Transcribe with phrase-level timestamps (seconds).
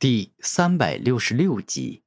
[0.00, 2.04] 第三百六十六集，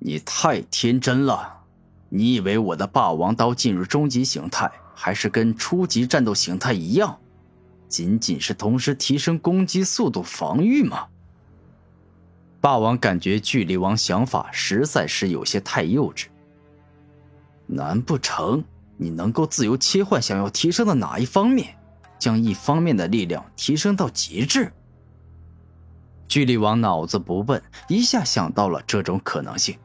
[0.00, 1.66] 你太天真了！
[2.08, 7.20] 你以为我的霸王刀进入终极形态，还是跟初级战斗形态一样，
[7.86, 11.06] 仅仅是同时提升攻击速度、防御吗？
[12.60, 16.26] 霸王感觉距离王想法实在是有些太幼稚。
[17.68, 18.64] 难不成
[18.96, 21.78] 你能够自由切换想要提升的哪一方面，
[22.18, 24.72] 将一方面的力量提升到极致？
[26.32, 29.76] 巨力王脑子不笨，一下想到了这种可能性。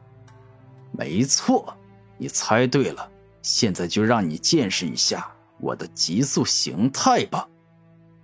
[0.92, 1.76] 没错，
[2.16, 3.06] 你猜对了。
[3.42, 7.46] 现在就让你见识一下我的极速形态吧！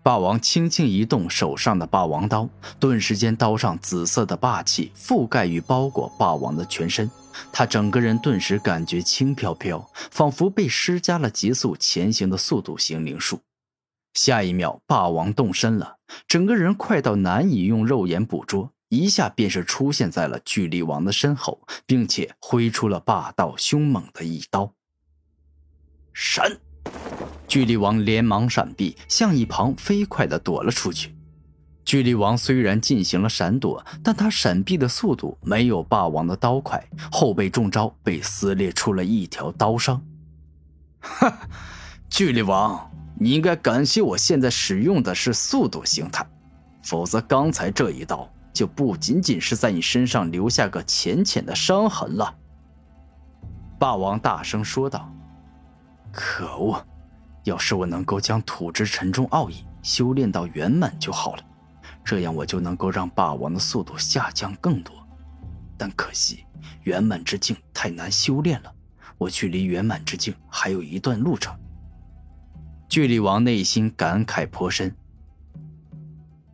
[0.02, 2.48] 霸王轻轻一动手上的霸王刀，
[2.80, 7.10] 顿时间刀上紫色的霸气覆盖与包裹霸王的全身，
[7.52, 13.38] 他整个人顿时感觉轻飘飘，仿佛被施加了急速前行的速度行灵术。
[14.14, 15.96] 下一秒，霸王动身了，
[16.26, 24.72] 整个人快到难以用肉眼捕捉，一下便是出现在了巨力王的身后，并且挥出了霸道凶猛的一刀。
[26.12, 26.58] 闪！
[27.48, 31.14] 巨力王连忙闪避，向一旁飞快地躲了出去。
[31.84, 40.02] 巨力王虽然进行了闪躲，但他闪避的速度没有霸王的刀快，后背中招，被撕裂出了一条刀伤。
[41.00, 41.48] 哈，
[42.08, 42.90] 巨力王！
[43.16, 46.26] 你应该感谢我现在使用的是速度形态，
[46.82, 52.34] 否则刚才这一刀就不仅仅是在你身上留下个浅浅的伤痕了。”
[53.78, 55.12] 霸王大声说道。
[56.12, 56.84] “可恶！
[57.44, 61.42] 要是我能够将土之沉重奥义修炼到圆满就好了，
[62.04, 64.94] 这样我就能够让霸王的速度下降更多。
[65.76, 66.44] 但可惜，
[66.84, 68.72] 圆满之境太难修炼了，
[69.18, 71.54] 我距离圆满之境还有一段路程。”
[72.88, 74.94] 巨力王内心感慨颇深。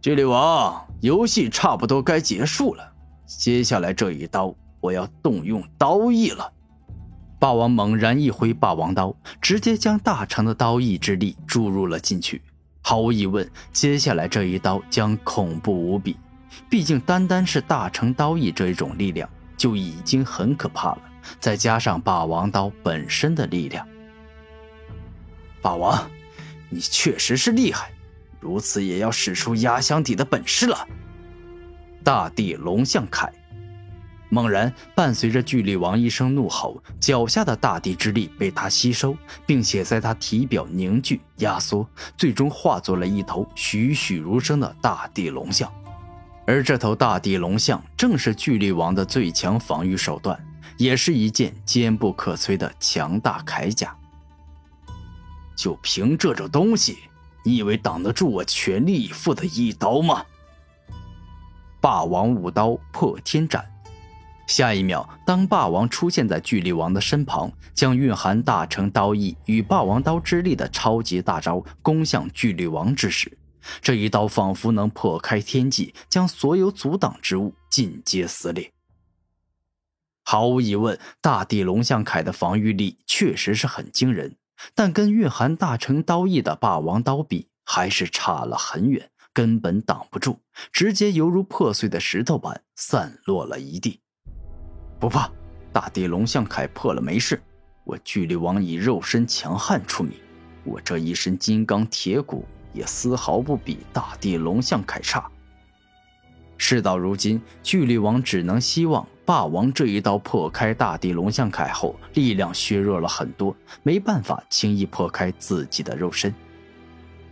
[0.00, 2.92] 巨力王，游戏差不多该结束了，
[3.26, 6.50] 接下来这一刀，我要动用刀意了。
[7.38, 12.40] 霸王猛然一挥霸王刀，直接将大成的刀意之力注入了进去。
[12.82, 16.16] 毫无疑问，接下来这一刀将恐怖无比。
[16.68, 21.02] 毕竟，单单是大成刀意这一种力量就已经很可怕了，
[21.38, 23.86] 再加上霸王刀本身的力量，
[25.60, 26.10] 霸王。
[26.70, 27.90] 你确实是厉害，
[28.40, 30.88] 如此也要使出压箱底的本事了。
[32.02, 33.28] 大地龙象铠，
[34.30, 41.86] 猛然伴随着巨力王一声怒吼，脚下的大地之力被他吸收，并且在他体表凝聚压缩，
[42.16, 45.70] 最终化作了一头栩栩如生的大地龙象。
[46.46, 50.38] 而这头大地龙象正是巨力王的最强防御手段，
[50.78, 53.94] 也是一件坚不可摧的强大铠甲。
[55.60, 57.00] 就凭这种东西，
[57.44, 60.24] 你以为挡得住我全力以赴的一刀吗？
[61.82, 63.70] 霸王舞刀破天斩。
[64.46, 73.30] 下一秒，当霸王出现在巨力王的身旁，将蕴含大成刀意与霸王刀之力的超级大招攻向巨力王之时，
[73.82, 78.72] 这一刀仿佛能破开天际，将所有阻挡之物尽皆撕裂。
[80.24, 84.36] 毫无疑问，大地龙象铠的防御力确实是很惊人。
[84.74, 90.38] 但跟蕴含大成刀意的霸王刀比，还是差了很远，根本挡不住，
[90.72, 94.00] 直接犹如破碎的石头般散落了一地。
[94.98, 95.30] 不怕，
[95.72, 97.40] 大地龙象铠破了没事。
[97.84, 100.12] 我巨力王以肉身强悍出名，
[100.64, 105.30] 我这一身金刚铁骨也丝毫不比大地龙象铠差。
[106.58, 109.06] 事到如今，巨力王只能希望。
[109.30, 113.54] 霸王这一刀破开大地龙象铠后，力量削弱了很多，
[113.84, 116.34] 没办法轻易破开自己的肉身。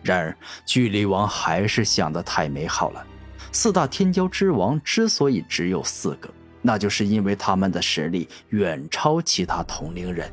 [0.01, 3.05] 然而，巨力王还是想得太美好了。
[3.51, 6.31] 四大天骄之王之所以只有四个，
[6.63, 10.31] 那就是因为他们的实力远超其他同龄人。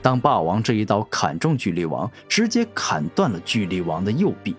[0.00, 4.54] 当霸王这一刀砍中巨力王，直接砍断了巨力王的右臂，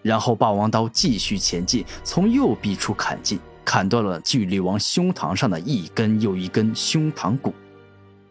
[0.00, 3.38] 然后霸王刀继续前进，从右臂处砍进。
[3.64, 7.54] 砍断了巨力王胸膛上的一根又一根胸膛骨，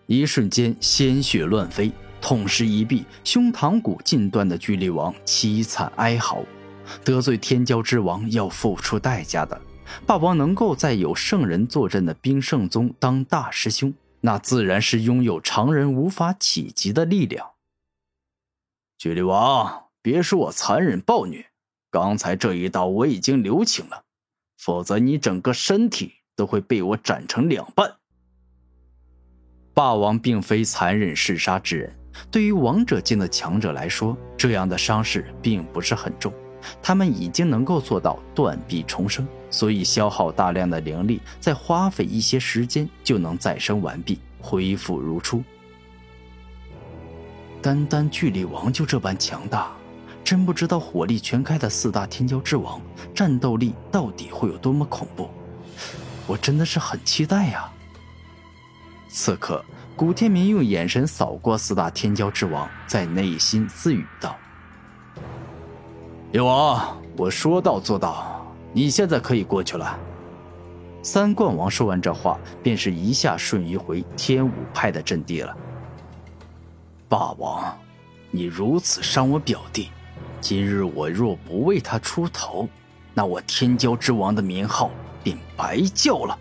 [0.05, 6.43] 一瞬间鲜血乱飞，痛失一臂，胸膛骨尽断的巨力王凄惨哀嚎。
[7.05, 9.59] 得罪天骄之王要付出代价的，
[10.05, 17.51] 霸王能够在有圣人坐镇的冰圣宗当大师兄，那自然是拥有常人无法企及的力量。
[18.97, 21.45] 巨力王，别说我残忍暴虐，
[21.89, 24.03] 刚才这一刀我已经留情了。
[24.63, 27.91] 否则，你整个身体都会被我斩成两半。
[29.73, 31.99] 霸王并非残忍嗜杀之人，
[32.29, 36.31] 对于王者境的强者来说，这样的伤势并不是很重。
[36.79, 45.43] 他们已经能够做到断臂重生，所以消耗大量的灵力，再花费一些时间就能再生完毕，恢复如初。
[47.63, 49.71] 单单巨力王就这般强大，
[50.31, 52.81] 真不知道火力全开的四大天骄之王
[53.13, 55.29] 战斗力到底会有多么恐怖。
[56.25, 57.69] 我真的是很期待呀！
[59.09, 59.61] 此刻，
[59.93, 64.37] 古天明用眼神扫过四大天骄之王，在内心自语道
[66.31, 68.41] ：“叶王，我说到做到，
[68.71, 69.99] 你现在可以过去了。”
[71.03, 75.53] 三冠王说完这话，便是一下瞬移回天武派的阵地了。
[77.09, 77.77] 霸王，
[78.29, 79.89] 你如此伤我表弟，
[80.41, 82.67] 今日我若不为他出头，
[83.13, 84.89] 那我天骄之王的名号
[85.23, 86.37] 便白叫了。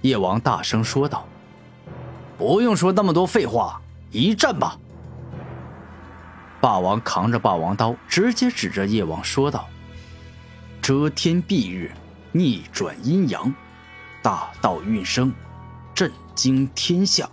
[0.00, 1.28] 叶王大声说道
[2.38, 3.80] ：“不用说那么多废话，
[4.10, 4.78] 一战吧！”
[6.60, 9.68] 霸王扛着霸王刀，直接指着叶王说道
[10.80, 11.92] ：“遮天蔽日，
[12.32, 13.54] 逆转阴阳，
[14.22, 15.32] 大道运生，
[15.94, 17.28] 震惊天下。”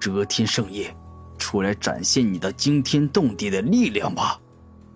[0.00, 0.94] 遮天圣夜，
[1.44, 4.40] 出来展现你的惊天动地的力量吧！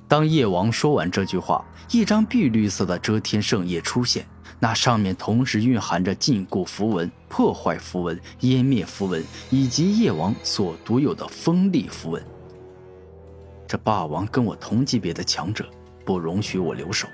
[0.08, 4.26] 当夜王说完这句话，一张碧绿色的遮天圣夜出现，
[4.58, 12.24] 那上面同时蕴含着禁锢符文、破坏符文、湮灭符文，以及夜王所独有的锋利符文。
[13.66, 15.68] 这霸王跟我同级别的强者，
[16.02, 17.06] 不容许我留手，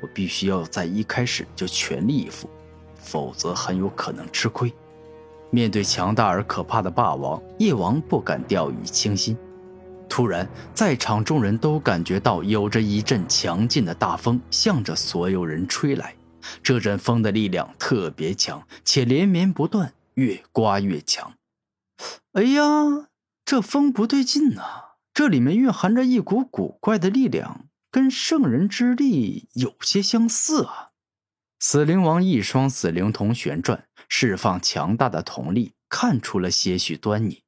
[0.00, 2.48] 我必须要在一开始就全力以赴，
[2.94, 4.72] 否则很有可能吃亏。
[5.50, 9.36] 面对强大而可怕的霸王，叶王不敢掉以轻心。
[10.08, 16.14] 突然，在场众人都感觉到有着一阵强劲的大风向着所有人吹来。
[16.62, 21.34] 这阵风的力量特别强，且连绵不断，越刮越强。
[22.32, 23.08] 哎呀，
[23.44, 24.62] 这风不对劲呐！
[25.12, 30.90] 这里面蕴含着一股古怪的力量，跟圣人之力有些相似啊！
[31.58, 33.87] 死灵王一双死灵瞳旋转。
[34.08, 37.42] 释放强大的瞳力，看出了些许端倪。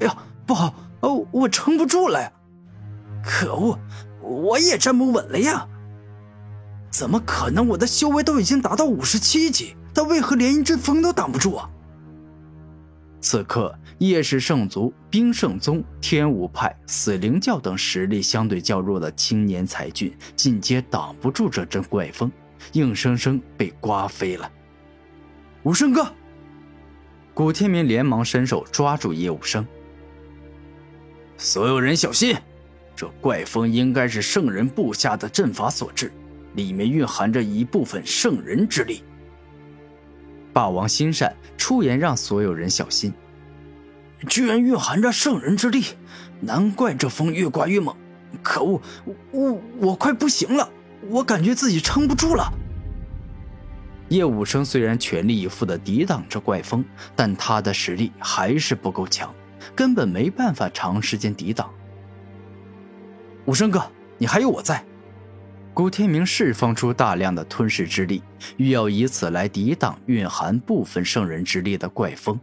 [0.00, 0.16] 哎呀，
[0.46, 0.72] 不好！
[1.00, 2.32] 哦，我撑不住了呀！
[3.22, 3.78] 可恶，
[4.22, 5.68] 我也站不稳了呀！
[6.90, 7.66] 怎么可能？
[7.68, 11.68] 我的修为都已经达到五十七级，他为何连一阵风都挡不住啊？
[13.20, 22.30] 此刻，夜氏圣族、冰圣宗、天武派、死灵教等实力相对较弱的青年才俊，尽皆挡不住这阵怪风，
[22.72, 24.50] 硬生生被刮飞了。
[25.68, 26.10] 武生哥，
[27.34, 29.66] 古天明连忙伸手抓住叶武生。
[31.36, 32.34] 所有人小心，
[32.96, 36.10] 这怪风应该是圣人布下的阵法所致，
[36.54, 39.02] 里面蕴含着一部分圣人之力。
[40.54, 43.12] 霸王心善，出言让所有人小心。
[44.26, 45.84] 居然蕴含着圣人之力，
[46.40, 47.94] 难怪这风越刮越猛。
[48.42, 48.80] 可恶，
[49.32, 50.66] 我我快不行了，
[51.10, 52.50] 我感觉自己撑不住了。
[54.08, 56.84] 叶武生虽然全力以赴地抵挡着怪风，
[57.14, 59.34] 但他的实力还是不够强，
[59.74, 61.70] 根本没办法长时间抵挡。
[63.44, 63.82] 武生哥，
[64.16, 64.84] 你还有我在。
[65.74, 68.22] 古天明释放出大量的吞噬之力，
[68.56, 72.38] 欲要以此来抵挡蕴含部分圣人之力的怪风。